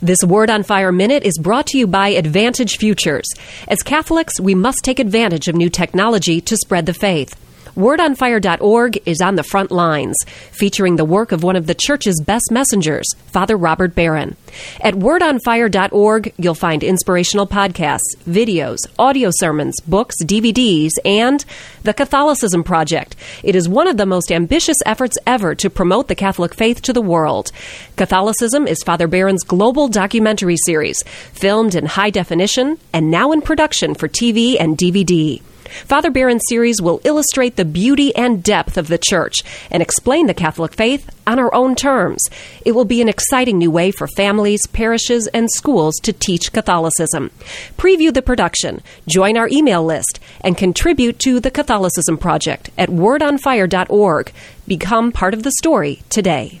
[0.00, 3.26] This Word on Fire Minute is brought to you by Advantage Futures.
[3.66, 7.34] As Catholics, we must take advantage of new technology to spread the faith.
[7.78, 10.16] WordOnFire.org is on the front lines,
[10.50, 14.34] featuring the work of one of the Church's best messengers, Father Robert Barron.
[14.80, 21.44] At WordOnFire.org, you'll find inspirational podcasts, videos, audio sermons, books, DVDs, and
[21.84, 23.14] the Catholicism Project.
[23.44, 26.92] It is one of the most ambitious efforts ever to promote the Catholic faith to
[26.92, 27.52] the world.
[27.94, 33.94] Catholicism is Father Barron's global documentary series, filmed in high definition and now in production
[33.94, 35.40] for TV and DVD.
[35.84, 39.36] Father Barron's series will illustrate the beauty and depth of the Church
[39.70, 42.22] and explain the Catholic faith on our own terms.
[42.64, 47.30] It will be an exciting new way for families, parishes, and schools to teach Catholicism.
[47.76, 54.32] Preview the production, join our email list, and contribute to the Catholicism Project at wordonfire.org.
[54.66, 56.60] Become part of the story today.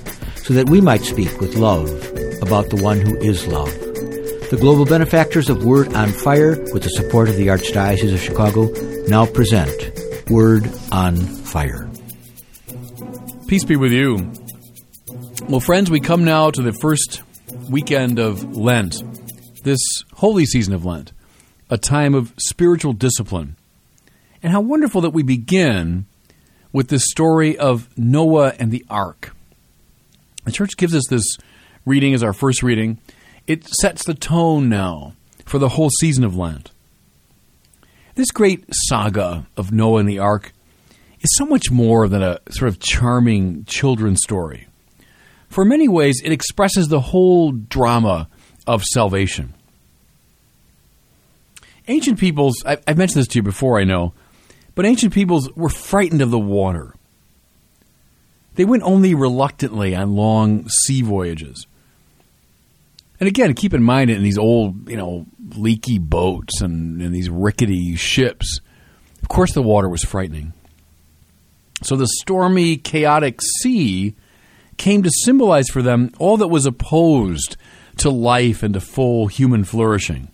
[0.43, 1.89] so that we might speak with love
[2.41, 3.71] about the one who is love.
[4.49, 8.69] The global benefactors of Word on Fire, with the support of the Archdiocese of Chicago,
[9.07, 9.71] now present
[10.29, 11.89] Word on Fire.
[13.47, 14.31] Peace be with you.
[15.47, 17.21] Well, friends, we come now to the first
[17.69, 19.03] weekend of Lent,
[19.63, 19.79] this
[20.13, 21.11] holy season of Lent,
[21.69, 23.57] a time of spiritual discipline.
[24.43, 26.05] And how wonderful that we begin
[26.73, 29.35] with the story of Noah and the ark.
[30.43, 31.37] The church gives us this
[31.85, 32.99] reading as our first reading.
[33.47, 35.13] It sets the tone now
[35.45, 36.71] for the whole season of Lent.
[38.15, 40.53] This great saga of Noah and the ark
[41.21, 44.67] is so much more than a sort of charming children's story.
[45.49, 48.29] For many ways, it expresses the whole drama
[48.65, 49.53] of salvation.
[51.87, 54.13] Ancient peoples, I've mentioned this to you before, I know,
[54.75, 56.95] but ancient peoples were frightened of the water.
[58.55, 61.67] They went only reluctantly on long sea voyages.
[63.19, 65.25] And again, keep in mind in these old, you know,
[65.55, 68.59] leaky boats and, and these rickety ships,
[69.21, 70.53] of course the water was frightening.
[71.83, 74.15] So the stormy, chaotic sea
[74.77, 77.57] came to symbolize for them all that was opposed
[77.97, 80.31] to life and to full human flourishing.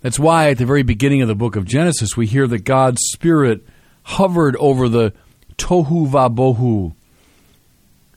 [0.00, 3.00] That's why at the very beginning of the book of Genesis, we hear that God's
[3.12, 3.64] Spirit
[4.04, 5.12] hovered over the
[5.52, 6.94] tohu vabohu,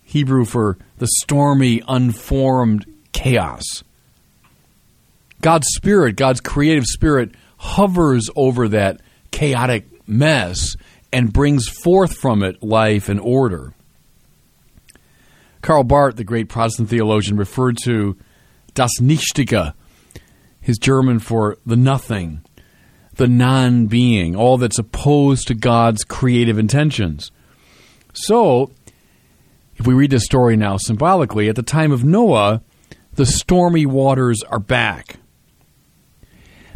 [0.04, 3.64] Hebrew for the stormy, unformed chaos.
[5.42, 9.02] God's Spirit, God's creative Spirit, hovers over that
[9.32, 10.76] chaotic mess
[11.12, 13.74] and brings forth from it life and order.
[15.62, 18.16] Karl Barth, the great Protestant theologian, referred to
[18.74, 19.74] das Nichtige,
[20.62, 22.44] his German for the nothing,
[23.16, 27.32] the non being, all that's opposed to God's creative intentions.
[28.14, 28.72] So,
[29.78, 32.62] if we read this story now symbolically, at the time of Noah,
[33.14, 35.18] the stormy waters are back.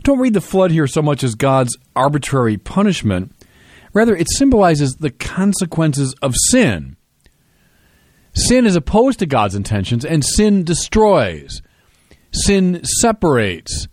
[0.04, 3.34] Don't read the flood here so much as God's arbitrary punishment.
[3.94, 6.96] Rather, it symbolizes the consequences of sin.
[8.34, 11.62] Sin is opposed to God's intentions, and sin destroys.
[12.32, 13.88] Sin separates.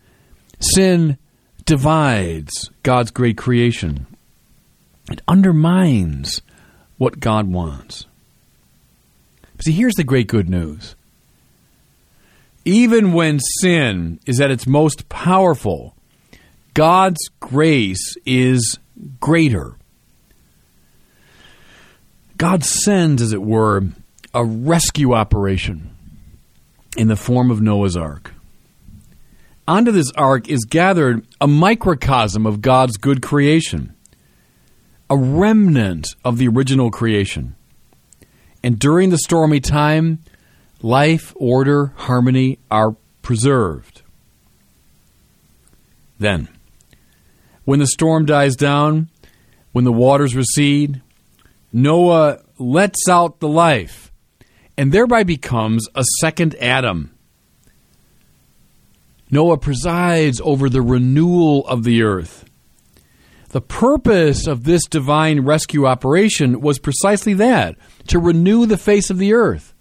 [0.60, 1.18] Sin
[1.66, 4.06] divides God's great creation.
[5.10, 6.40] It undermines
[6.96, 8.06] what God wants.
[9.60, 10.94] See, here's the great good news.
[12.64, 15.94] Even when sin is at its most powerful,
[16.74, 18.78] God's grace is
[19.20, 19.76] greater.
[22.36, 23.84] God sends, as it were,
[24.34, 25.90] a rescue operation
[26.96, 28.32] in the form of Noah's Ark.
[29.68, 33.96] Onto this ark is gathered a microcosm of God's good creation
[35.08, 37.54] a remnant of the original creation.
[38.62, 40.20] And during the stormy time,
[40.82, 44.02] life, order, harmony are preserved.
[46.18, 46.48] Then,
[47.64, 49.08] when the storm dies down,
[49.72, 51.02] when the waters recede,
[51.72, 54.10] Noah lets out the life
[54.78, 57.15] and thereby becomes a second Adam.
[59.30, 62.44] Noah presides over the renewal of the earth
[63.50, 67.76] The purpose of this divine rescue operation was precisely that
[68.08, 69.74] to renew the face of the earth.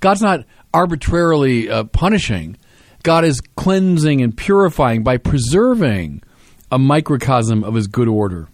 [0.00, 2.56] God's not arbitrarily uh, punishing,
[3.02, 6.22] God is cleansing and purifying by preserving
[6.70, 8.48] a microcosm of his good order.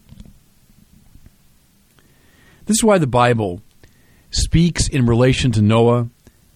[2.66, 3.60] This is why the Bible
[4.30, 6.08] speaks in relation to Noah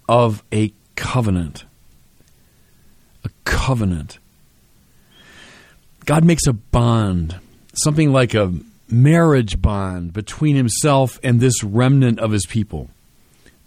[0.09, 1.65] of a covenant.
[3.69, 4.19] Covenant.
[6.07, 7.39] God makes a bond,
[7.75, 8.55] something like a
[8.89, 12.89] marriage bond between himself and this remnant of his people.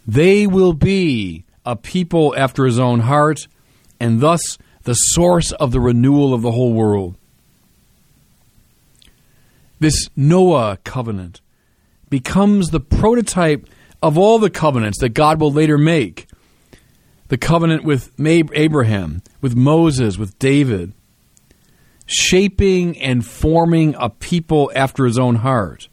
[0.04, 3.46] They will be a people after his own heart,
[4.00, 7.14] and thus the source of the renewal of the whole world.
[9.78, 11.40] This Noah covenant
[12.10, 13.68] becomes the prototype
[14.02, 16.26] of all the covenants that God will later make.
[17.32, 20.92] The covenant with Abraham, with Moses, with David,
[22.04, 25.88] shaping and forming a people after his own heart.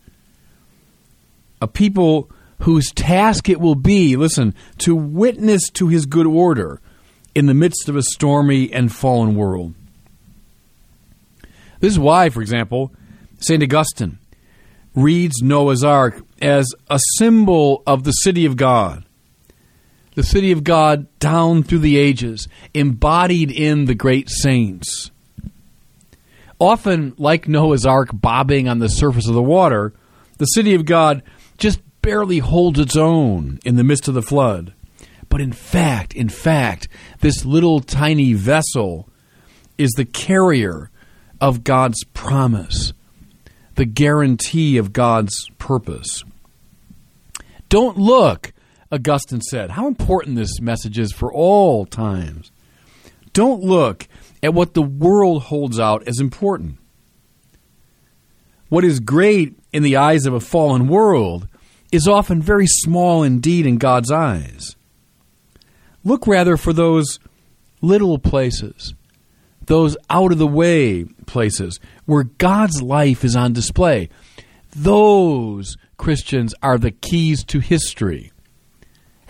[1.62, 2.30] A people
[2.63, 6.81] whose task it will be, listen, to witness to his good order
[7.33, 9.74] in the midst of a stormy and fallen world.
[11.80, 12.92] This is why, for example,
[13.38, 13.63] St.
[13.63, 14.19] Augustine
[14.94, 19.06] reads Noah's Ark as a symbol of the city of God.
[20.19, 25.12] The city of God down through the ages, embodied in the great saints.
[26.60, 29.94] Often, like Noah's Ark bobbing on the surface of the water,
[30.38, 31.24] the city of God
[31.57, 34.74] just barely holds its own in the midst of the flood.
[35.30, 36.89] But in fact, in fact,
[37.21, 39.07] this little tiny vessel
[39.77, 40.92] is the carrier
[41.39, 42.92] of God's promise
[43.75, 46.25] the guarantee of God's purpose.
[47.69, 48.51] Don't look,
[48.91, 49.71] Augustine said.
[49.71, 52.51] How important this message is for all times.
[53.33, 54.07] Don't look
[54.41, 56.77] at what the world holds out as important.
[58.69, 61.47] What is great in the eyes of a fallen world
[61.91, 64.75] is often very small indeed in God's eyes.
[66.03, 67.19] Look rather for those
[67.81, 68.94] little places
[69.69, 74.09] those out of the way places where God's life is on display.
[74.75, 78.31] Those Christians are the keys to history.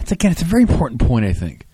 [0.10, 1.68] That's again, it's a very important point, I think.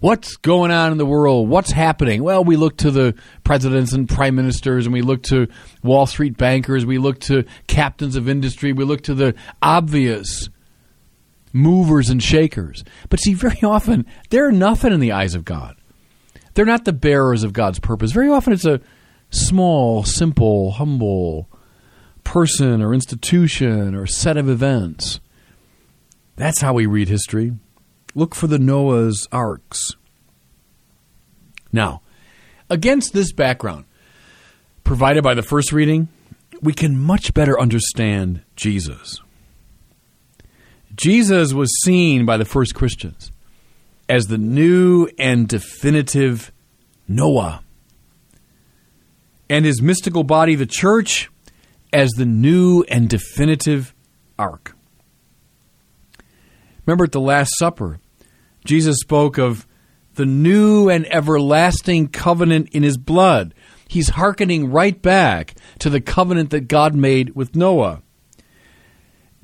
[0.00, 1.48] What's going on in the world?
[1.48, 2.22] What's happening?
[2.22, 3.14] Well, we look to the
[3.44, 5.48] presidents and prime ministers, and we look to
[5.82, 10.48] Wall Street bankers, we look to captains of industry, we look to the obvious
[11.52, 12.82] movers and shakers.
[13.08, 15.76] But see, very often, they're nothing in the eyes of God
[16.56, 18.12] they're not the bearers of God's purpose.
[18.12, 18.80] Very often it's a
[19.30, 21.50] small, simple, humble
[22.24, 25.20] person or institution or set of events.
[26.36, 27.52] That's how we read history.
[28.16, 29.92] Look for the Noah's arks.
[31.70, 32.00] Now,
[32.70, 33.84] against this background,
[34.84, 36.08] provided by the first reading,
[36.62, 39.20] we can much better understand Jesus.
[40.94, 43.30] Jesus was seen by the first Christians
[44.08, 46.52] as the new and definitive
[47.06, 47.62] Noah,
[49.50, 51.30] and his mystical body, the church,
[51.92, 53.94] as the new and definitive
[54.38, 54.74] ark.
[56.86, 58.00] Remember at the Last Supper,
[58.66, 59.66] Jesus spoke of
[60.14, 63.54] the new and everlasting covenant in his blood.
[63.88, 68.02] He's hearkening right back to the covenant that God made with Noah.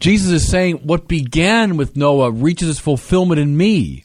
[0.00, 4.04] Jesus is saying what began with Noah reaches its fulfillment in me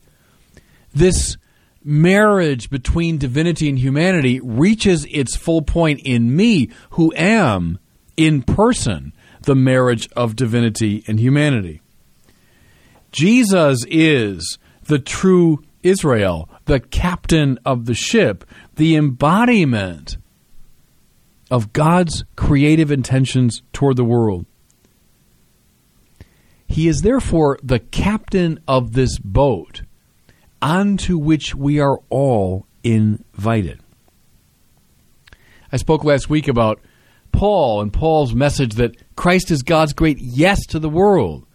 [0.97, 1.37] this
[1.83, 7.79] marriage between divinity and humanity reaches its full point in me, who am,
[8.17, 9.13] in person,
[9.43, 11.81] the marriage of divinity and humanity.
[13.11, 18.43] Jesus is the true Israel, the captain of the ship,
[18.75, 20.17] the embodiment
[21.49, 24.45] of God's creative intentions toward the world.
[26.67, 29.83] He is therefore the captain of this boat
[30.61, 33.79] onto which we are all invited.
[35.71, 36.81] I spoke last week about
[37.31, 41.45] Paul and Paul's message that Christ is God's great yes to the world.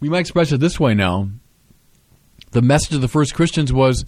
[0.00, 1.28] We might express it this way now.
[2.52, 4.04] The message of the first Christians was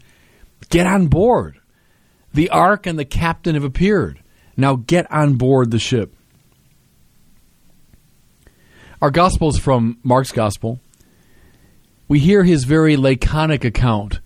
[0.70, 1.58] get on board.
[2.32, 4.22] The ark and the captain have appeared.
[4.56, 6.14] Now get on board the ship.
[9.02, 10.80] Our gospel is from Mark's gospel
[12.08, 14.20] we hear his very laconic account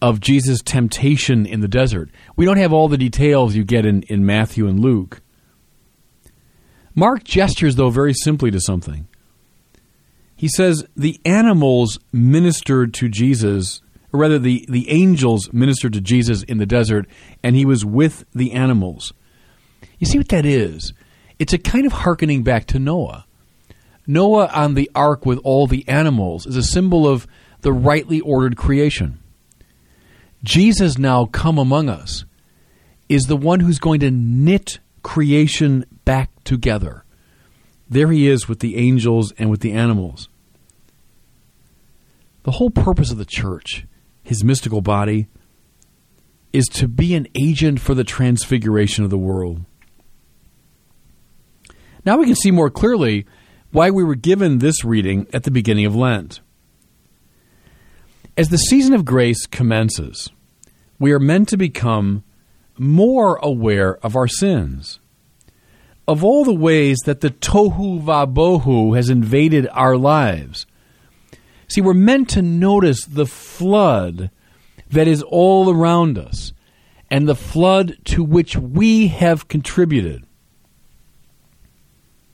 [0.00, 2.10] of Jesus' temptation in the desert.
[2.36, 5.20] We don't have all the details you get in, in Matthew and Luke.
[6.94, 9.08] Mark gestures, though, very simply to something.
[10.44, 13.80] He says the animals ministered to Jesus,
[14.12, 17.06] or rather, the, the angels ministered to Jesus in the desert,
[17.42, 19.14] and he was with the animals.
[19.98, 20.92] You see what that is?
[21.38, 23.24] it's a kind of hearkening back to Noah.
[24.06, 27.26] Noah on the ark with all the animals is a symbol of
[27.62, 29.20] the rightly ordered creation.
[30.42, 32.26] Jesus now come among us
[33.08, 37.02] is the one who's going to knit creation back together.
[37.88, 40.28] There he is with the angels and with the animals.
[42.44, 43.86] The whole purpose of the church,
[44.22, 45.28] his mystical body,
[46.52, 49.64] is to be an agent for the transfiguration of the world.
[52.04, 53.26] Now we can see more clearly
[53.72, 56.40] why we were given this reading at the beginning of Lent.
[58.36, 60.30] As the season of grace commences,
[60.98, 62.24] we are meant to become
[62.78, 65.00] more aware of our sins.
[66.06, 70.66] Of all the ways that the tohu vabohu has invaded our lives.
[71.68, 74.30] See, we're meant to notice the flood
[74.90, 76.52] that is all around us
[77.10, 80.24] and the flood to which we have contributed.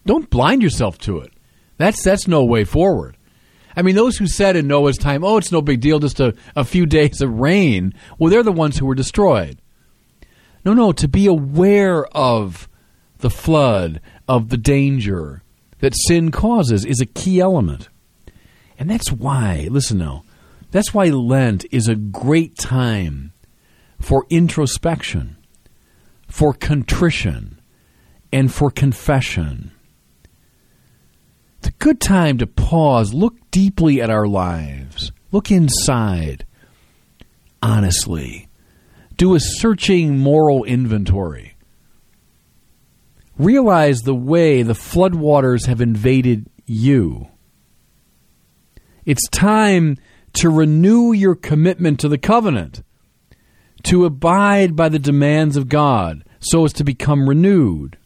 [0.06, 1.32] Don't blind yourself to it.
[1.76, 3.16] That's that's no way forward.
[3.76, 6.34] I mean, those who said in Noah's time, "Oh, it's no big deal, just a,
[6.56, 9.60] a few days of rain," well, they're the ones who were destroyed.
[10.64, 12.68] No, no, to be aware of
[13.18, 15.42] the flood, of the danger
[15.80, 17.89] that sin causes, is a key element.
[18.80, 20.24] And that's why, listen now,
[20.70, 23.34] that's why Lent is a great time
[24.00, 25.36] for introspection,
[26.26, 27.60] for contrition,
[28.32, 29.72] and for confession.
[31.58, 36.46] It's a good time to pause, look deeply at our lives, look inside,
[37.62, 38.48] honestly,
[39.18, 41.54] do a searching moral inventory.
[43.36, 47.29] Realize the way the floodwaters have invaded you.
[49.04, 49.96] It's time
[50.34, 52.82] to renew your commitment to the covenant,
[53.84, 57.96] to abide by the demands of God so as to become renewed.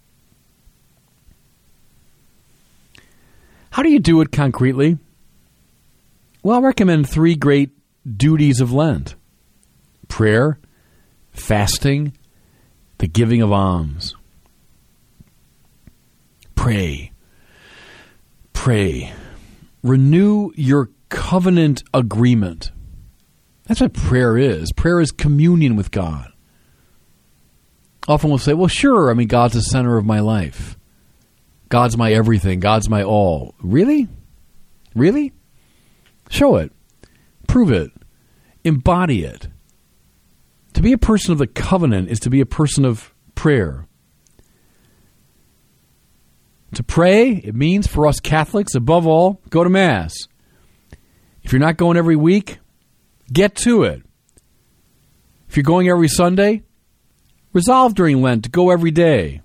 [3.70, 4.98] How do you do it concretely?
[6.42, 7.70] Well, I recommend three great
[8.06, 9.16] duties of Lent
[10.08, 10.58] prayer,
[11.32, 12.16] fasting,
[12.98, 14.14] the giving of alms.
[16.54, 17.10] Pray.
[18.52, 19.12] Pray.
[19.84, 22.72] Renew your covenant agreement.
[23.66, 24.72] That's what prayer is.
[24.72, 26.32] Prayer is communion with God.
[28.08, 30.78] Often we'll say, well, sure, I mean, God's the center of my life.
[31.68, 32.60] God's my everything.
[32.60, 33.54] God's my all.
[33.62, 34.08] Really?
[34.94, 35.34] Really?
[36.30, 36.72] Show it.
[37.46, 37.90] Prove it.
[38.64, 39.48] Embody it.
[40.72, 43.86] To be a person of the covenant is to be a person of prayer.
[46.74, 50.16] To pray, it means for us Catholics, above all, go to Mass.
[51.42, 52.58] If you're not going every week,
[53.32, 54.02] get to it.
[55.48, 56.62] If you're going every Sunday,
[57.52, 59.40] resolve during Lent to go every day.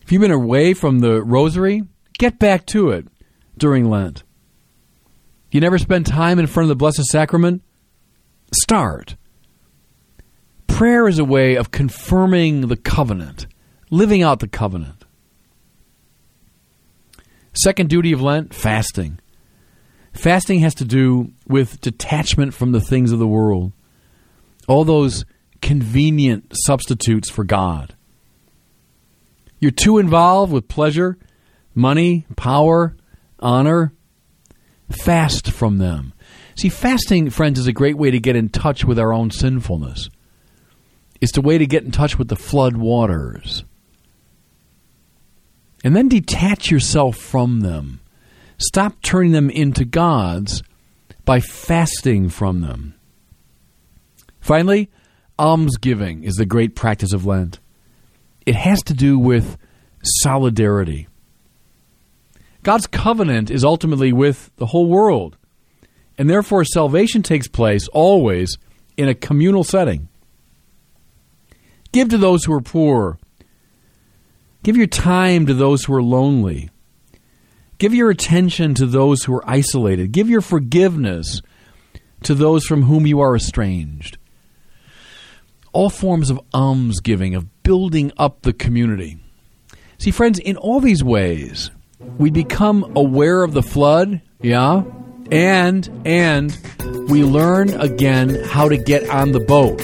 [0.00, 1.82] If you've been away from the rosary,
[2.18, 3.06] get back to it
[3.58, 4.22] during Lent.
[5.50, 7.62] You never spend time in front of the Blessed Sacrament?
[8.52, 9.16] Start.
[10.68, 13.46] Prayer is a way of confirming the covenant,
[13.96, 15.04] living out the covenant.
[17.52, 19.18] Second duty of Lent fasting.
[20.12, 23.72] Fasting has to do with detachment from the things of the world,
[24.68, 25.24] all those
[25.60, 27.94] convenient substitutes for God.
[29.58, 31.18] You're too involved with pleasure,
[31.74, 32.96] money, power,
[33.38, 33.92] honor.
[34.90, 36.12] Fast from them.
[36.54, 40.08] See, fasting, friends, is a great way to get in touch with our own sinfulness.
[41.20, 43.64] It's a way to get in touch with the flood waters.
[45.86, 48.00] And then detach yourself from them.
[48.58, 50.64] Stop turning them into gods
[51.24, 52.96] by fasting from them.
[54.40, 54.90] Finally,
[55.38, 57.60] almsgiving is the great practice of Lent.
[58.44, 59.58] It has to do with
[60.02, 61.06] solidarity.
[62.64, 65.36] God's covenant is ultimately with the whole world,
[66.18, 68.58] and therefore salvation takes place always
[68.96, 70.08] in a communal setting.
[71.92, 73.20] Give to those who are poor.
[74.66, 76.70] Give your time to those who are lonely.
[77.78, 80.10] Give your attention to those who are isolated.
[80.10, 81.40] Give your forgiveness
[82.24, 84.18] to those from whom you are estranged.
[85.72, 89.18] All forms of almsgiving, of building up the community.
[89.98, 91.70] See, friends, in all these ways,
[92.18, 94.82] we become aware of the flood, yeah,
[95.30, 96.58] and and
[97.08, 99.78] we learn again how to get on the boat.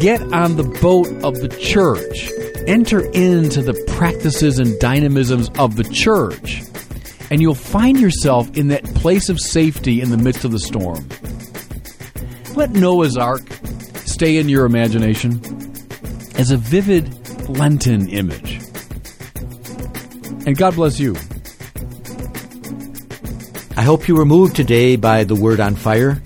[0.00, 2.32] Get on the boat of the church.
[2.66, 6.62] Enter into the practices and dynamisms of the church,
[7.30, 11.08] and you'll find yourself in that place of safety in the midst of the storm.
[12.54, 13.42] Let Noah's Ark
[14.04, 15.40] stay in your imagination
[16.36, 17.12] as a vivid
[17.48, 18.60] Lenten image.
[20.46, 21.16] And God bless you.
[23.76, 26.22] I hope you were moved today by the word on fire.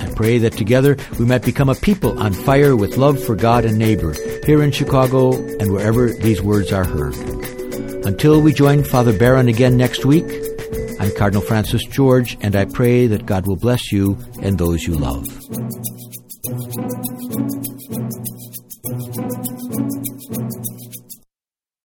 [0.00, 3.64] I pray that together we might become a people on fire with love for God
[3.64, 7.14] and neighbor here in Chicago and wherever these words are heard.
[8.06, 10.26] Until we join Father Barron again next week,
[10.98, 14.94] I'm Cardinal Francis George, and I pray that God will bless you and those you
[14.94, 15.24] love.